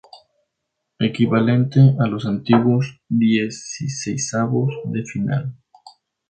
Equivalente 0.97 1.79
a 1.99 2.07
los 2.07 2.25
antiguos 2.25 2.87
dieciseisavos 3.07 4.73
de 4.85 5.03
final. 5.05 5.55